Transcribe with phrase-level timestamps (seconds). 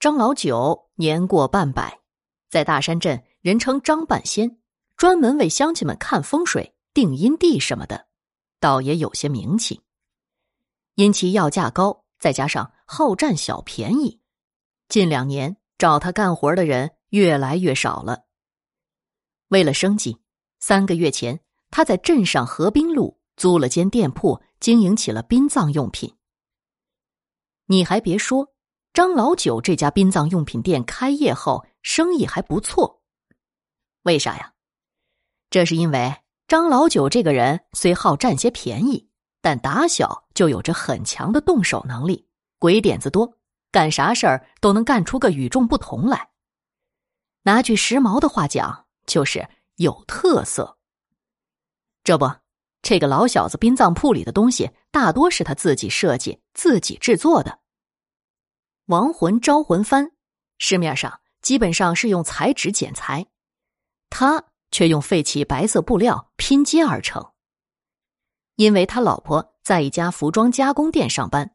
[0.00, 2.00] 张老九年过半百，
[2.50, 4.60] 在大山镇人称张半仙，
[4.96, 8.06] 专门为乡亲们看风水、定阴地什么的，
[8.60, 9.80] 倒也有些名气。
[10.94, 14.20] 因其要价高，再加上好占小便宜，
[14.88, 18.26] 近两年找他干活的人越来越少了。
[19.48, 20.18] 为了生计，
[20.60, 21.40] 三个月前
[21.70, 26.14] 他在镇上河滨路租了间店铺，经营起了殡葬用品。
[27.66, 28.54] 你还别说。
[28.98, 33.00] 张老九这家殡葬用品店开业后，生意还不错。
[34.02, 34.54] 为啥呀？
[35.50, 36.16] 这是因为
[36.48, 39.08] 张老九这个人虽好占些便宜，
[39.40, 42.26] 但打小就有着很强的动手能力，
[42.58, 43.38] 鬼点子多，
[43.70, 46.30] 干啥事儿都能干出个与众不同来。
[47.42, 50.76] 拿句时髦的话讲，就是有特色。
[52.02, 52.28] 这不，
[52.82, 57.60] 这个老小子殡葬铺里的东西大多是他自己设计、自己制作的。
[58.88, 60.12] 亡魂招魂幡，
[60.56, 63.26] 市面上基本上是用彩纸剪裁，
[64.08, 67.32] 他却用废弃白色布料拼接而成。
[68.56, 71.54] 因为他老婆在一家服装加工店上班，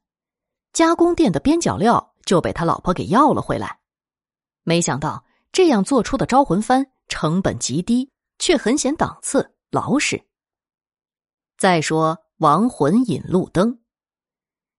[0.73, 3.79] 加工店的边角料就被他老婆给要了回来。
[4.61, 10.23] 没想到这样做出的招魂幡成本极低，却很显档次、老实。
[11.57, 13.79] 再说亡魂引路灯，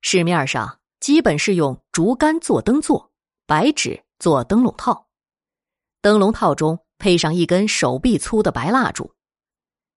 [0.02, 0.78] 市面上。
[1.00, 3.12] 基本是用竹竿做灯座，
[3.47, 5.06] 白纸做灯笼套，
[6.03, 9.14] 灯笼套中配上一根手臂粗的白蜡烛。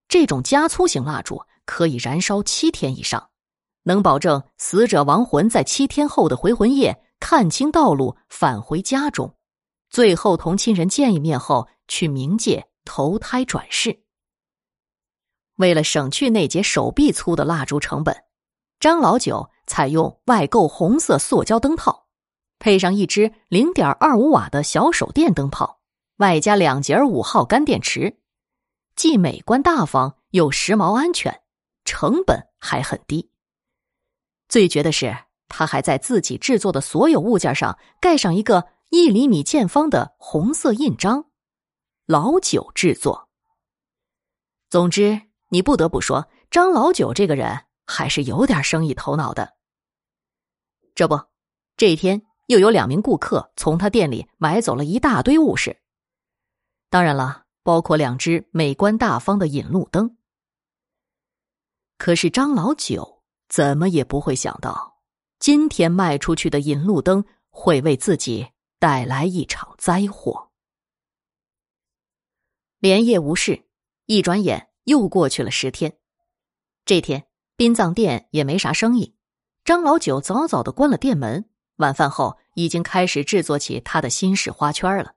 [0.08, 3.32] 这种加粗型蜡烛可以燃烧七天以上，
[3.82, 9.34] 能保证死者亡魂在七天后的回魂夜看清道路返回家中，
[9.90, 14.04] 最后同亲人见一面后去冥界投胎转世。
[15.56, 18.16] 为了省去那节手臂粗的蜡烛成本，
[18.80, 19.50] 张老九。
[19.68, 22.08] 采用外购红色塑胶灯泡，
[22.58, 25.82] 配上一只零点二五瓦的小手电灯泡，
[26.18, 28.18] 外加两节五号干电池，
[28.96, 31.42] 既美观大方又时髦安全，
[31.86, 33.30] 成本还很低。
[34.50, 35.16] 最绝的是，
[35.50, 41.26] 他还在自己制作的所有物件上盖上一个一厘米见方的红色印章
[42.08, 43.28] ，“老九制作”。
[44.70, 49.57] 总之，你不得不说，张老九这个人还是有点生意头脑的。
[50.98, 51.16] 这不，
[51.76, 55.80] 这一天又有两名顾客从他店里买走了一大堆物事，
[56.90, 60.18] 当然了，包括两只美观大方的引路灯。
[62.00, 65.04] 可是张老九怎么也不会想到，
[65.38, 68.48] 今天卖出去的引路灯会为自己
[68.80, 70.50] 带来一场灾祸。
[72.80, 73.68] 连夜无事，
[74.08, 76.00] 一转眼又过去了十天。
[76.86, 79.14] 这天，殡葬店也没啥生意。
[79.68, 81.44] 张老九早早的关了店门，
[81.76, 85.16] 晚饭后已经开始制作起他的新式花圈了。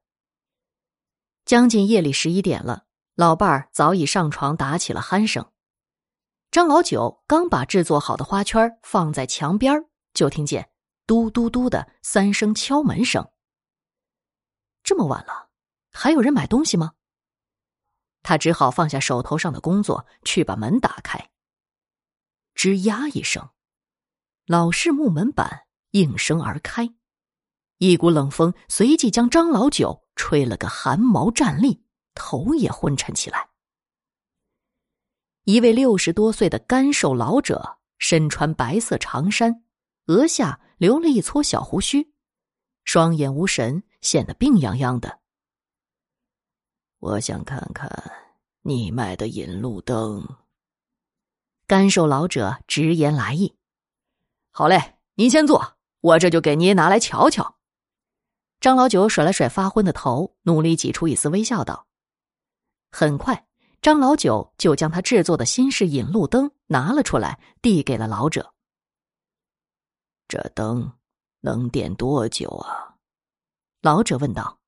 [1.45, 2.85] 将近夜里十一点了，
[3.15, 5.53] 老伴儿早已上床打起了鼾声。
[6.51, 9.85] 张老九刚把制作好的花圈放在墙边，
[10.15, 10.69] 就听见
[11.07, 13.31] 嘟嘟嘟的三声敲门声。
[14.83, 15.51] 这么晚了，
[15.93, 16.95] 还有人买东西吗？
[18.25, 21.31] 他只好放下手头上的工作，去把门打开。
[22.57, 23.49] 吱呀一声。
[24.51, 26.93] 老式木门板应声而开，
[27.79, 31.85] 一股冷风随即将张老九吹了个寒毛战栗，
[32.17, 33.51] 头也昏沉起来。
[35.45, 39.63] 一位六十多岁的干瘦老者，身穿白色长衫，
[40.07, 42.13] 额下留了一撮小胡须，
[42.83, 45.21] 双眼无神，显得病殃殃的。
[46.99, 47.89] 我想看看
[48.63, 50.27] 你卖的引路灯。
[51.69, 53.60] 干瘦老者直言来意。
[54.61, 57.57] 好嘞，您先坐，我这就给您拿来瞧瞧。
[58.61, 61.87] 张老九甩了甩发昏的头，努力挤出一丝微笑，道
[62.93, 63.47] ：“很快，
[63.81, 68.53] 张老九就将他制作的新式引路灯拿了出来，递给了老者。
[70.29, 70.93] 这灯
[71.41, 72.97] 能点多久啊？”
[73.81, 74.61] 老者问道。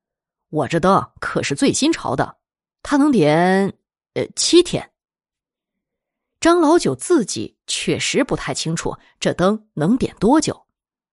[0.52, 2.36] “我这灯可是最新潮的，
[2.82, 3.78] 它能点
[4.12, 4.92] 呃七天。”
[6.40, 10.66] 张老九自己确实不太清楚这灯能点多久，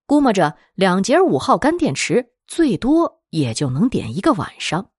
[0.05, 4.91] 估摸着两节五号干电池最多也就能点一个晚上，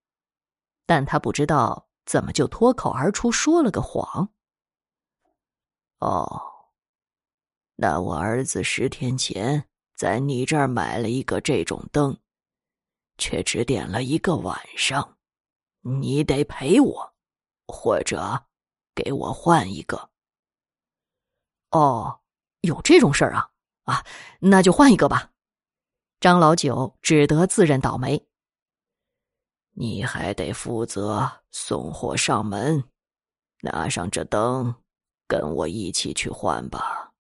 [0.85, 4.33] 但他不知道怎么就脱口而出说了个谎。
[6.01, 6.43] 哦，
[7.77, 12.19] 那我儿子十天前在你这儿买了一个这种灯，
[13.17, 15.17] 却只点了一个晚上，
[15.83, 17.15] 你得赔我，
[17.69, 18.47] 或者
[18.93, 20.11] 给我换一个。
[21.77, 22.21] 哦，
[22.63, 23.51] 有这种事儿啊！
[23.85, 24.05] 啊，
[24.41, 25.31] 那就换一个吧。
[26.21, 28.27] 张老九只得自认倒霉。
[29.73, 32.83] 你还得负责送货上门，
[33.61, 34.75] 拿上这灯，
[35.29, 37.13] 跟我一起去换吧。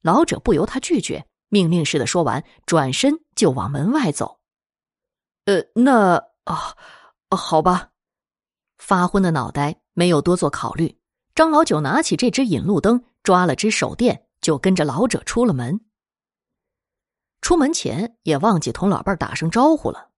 [0.00, 4.40] 老者不由他拒绝，命令似的说完，转身就往门外走。
[5.44, 6.74] 呃，那啊，
[7.28, 7.90] 好吧。
[8.78, 10.98] 发昏的脑袋没有多做考虑，
[11.34, 15.80] 张老九拿起这只引路灯，抓了只手电，就跟着老者出了门。
[17.40, 20.12] 出门前也忘记同老伴打声招呼了。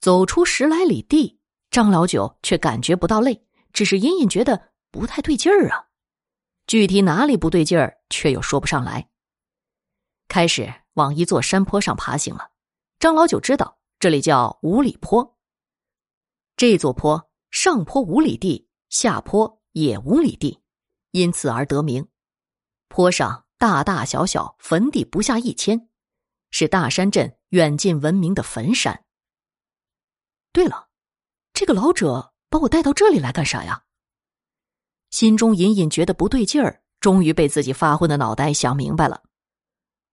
[0.00, 1.38] 走出十来里地，
[1.70, 5.86] 张老九却感觉不到累，只是隐隐觉得不太对劲儿啊。
[6.66, 9.08] 具体哪里不对劲儿，却又说不上来。
[10.26, 12.50] 开始往一座山坡上爬行了。
[12.98, 15.36] 张老九知道这里叫五里坡。
[16.56, 20.58] 这座坡上坡五里地，下坡也五里地，
[21.14, 22.08] 因此而得名。
[22.88, 25.88] 坡上大大小小坟地不下一千，
[26.50, 29.04] 是大山镇远近闻名的坟山。
[30.52, 30.88] 对了，
[31.52, 33.84] 这个老者把我带到这里来干啥呀？
[35.10, 39.22] 心中隐隐觉得不对劲儿，终于被自己发昏的脑袋想明白了。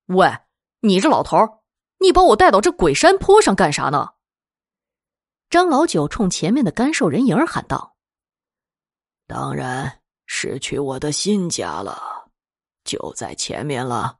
[0.05, 0.29] 喂，
[0.81, 1.61] 你这老头儿
[1.97, 4.13] 你把我带到这鬼山坡上干啥呢？
[5.49, 7.95] 张老九冲前面的干瘦人影喊道
[9.25, 10.00] ：“当然
[10.33, 12.01] 是去我的新家了，
[12.85, 14.19] 就在前面了。”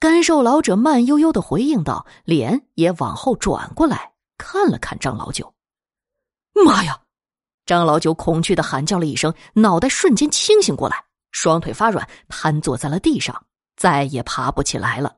[0.00, 4.12] 干瘦老者慢悠悠的回应道，脸也往后转过来。
[4.36, 5.54] 看了看张老九，
[6.52, 7.00] 妈呀！
[7.64, 13.46] 张老九恐惧的喊叫了一声，脑袋瞬间清醒过来，双腿发软，瘫坐在了地上，
[13.76, 15.16] 再也爬不起来了。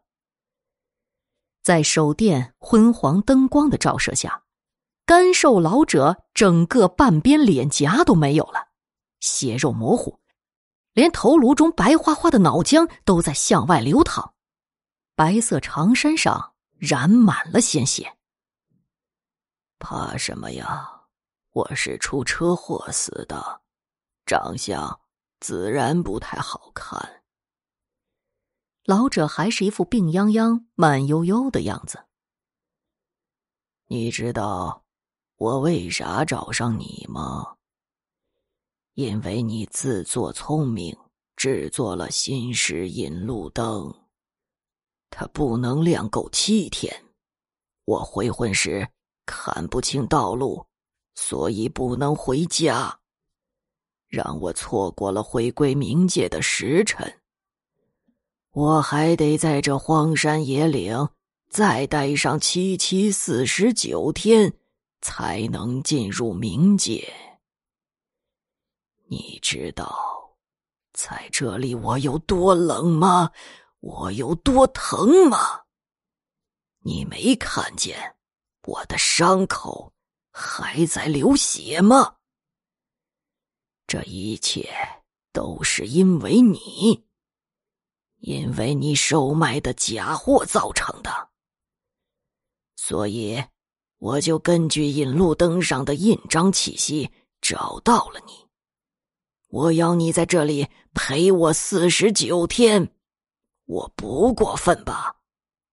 [1.62, 4.42] 在手电昏黄灯光的照射下，
[5.06, 8.73] 干瘦老者整个半边脸颊都没有了，
[9.24, 10.20] 血肉模糊，
[10.92, 14.34] 连头颅中白花花的脑浆都在向外流淌，
[15.14, 18.18] 白色长衫上染满了鲜血。
[19.78, 21.06] 怕什么呀？
[21.52, 23.62] 我是出车祸死的，
[24.26, 25.00] 长相
[25.40, 27.22] 自然不太好看。
[28.84, 32.04] 老者还是一副病殃殃、慢悠悠的样子。
[33.86, 34.84] 你知道
[35.36, 37.53] 我为啥找上你吗？
[38.94, 40.96] 因为你自作聪明，
[41.36, 43.94] 制作了新式引路灯，
[45.10, 47.04] 它不能亮够七天。
[47.84, 48.88] 我回魂时。
[49.26, 50.66] 看不清道路，
[51.14, 53.00] 所以不能回家，
[54.06, 57.20] 让我错过了回归冥界的时辰。
[58.50, 61.08] 我还得在这荒山野岭
[61.48, 64.52] 再待上七七四十九天，
[65.00, 67.10] 才能进入冥界。
[69.06, 70.36] 你知道，
[70.92, 73.30] 在这里我有多冷吗？
[73.80, 75.64] 我有多疼吗？
[76.80, 78.16] 你没看见？
[78.66, 79.92] 我的伤口
[80.30, 82.16] 还在流血吗？
[83.86, 84.72] 这一切
[85.32, 87.06] 都是因为你，
[88.20, 91.28] 因为你售卖的假货造成的。
[92.76, 93.44] 所以，
[93.98, 97.10] 我就根据引路灯上的印章气息
[97.42, 98.43] 找到了你。
[99.54, 102.92] 我要你在这里陪我四十九天，
[103.66, 105.18] 我不过分吧？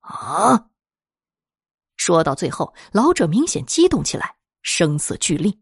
[0.02, 0.68] 啊？
[1.98, 5.60] 说到最后，老者明显激动起来，声色俱厉。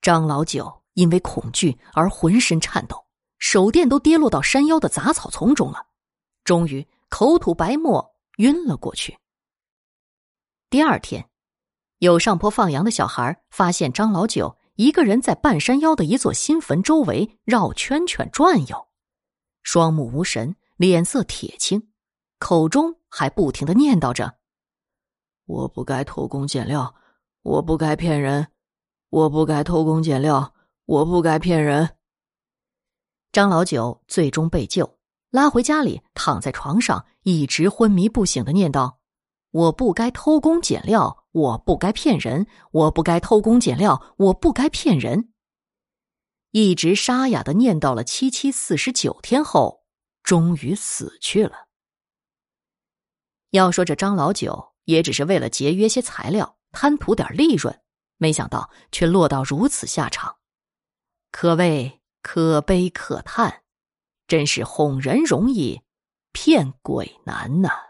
[0.00, 3.06] 张老九因为恐惧而浑身颤抖，
[3.40, 5.88] 手电都跌落到山腰的杂草丛中了，
[6.44, 9.18] 终于口吐白沫，晕了过去。
[10.70, 11.28] 第二天，
[11.98, 18.86] 有上坡放羊的小孩发现张老九一个人在半山腰的一座新坟周围绕圈圈转悠，
[19.64, 21.88] 双目无神，脸色铁青，
[22.38, 24.36] 口中还不停的念叨着。
[25.46, 26.94] 我不该偷工减料，
[27.42, 28.52] 我不该骗人，
[29.10, 30.54] 我不该偷工减料，
[30.84, 31.96] 我不该骗人。
[33.32, 34.96] 张老九最终被救，
[35.30, 38.98] 拉回家里，躺在床上，一直昏迷不醒的念叨
[39.50, 45.32] ：“我不该偷工减料，我不该骗人，我不该偷工减料，我不该骗人。”
[46.52, 49.84] 一直沙哑的念叨了七七四十九天后，
[50.22, 51.68] 终于死去了。
[53.50, 54.74] 要说这张老九。
[54.88, 57.82] 也只是为了节约些材料，贪图点利润，
[58.16, 60.38] 没想到却落到如此下场，
[61.30, 63.64] 可谓可悲可叹，
[64.26, 65.82] 真是哄人容易，
[66.32, 67.87] 骗鬼难呐。